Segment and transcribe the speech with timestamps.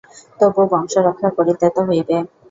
[0.39, 2.15] তবু বংশরক্ষা করিতে তো হইবে।